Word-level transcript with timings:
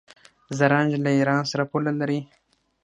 زرنج 0.57 0.91
له 1.03 1.09
ایران 1.17 1.43
سره 1.51 1.63
پوله 1.71 1.91
لري. 1.99 2.19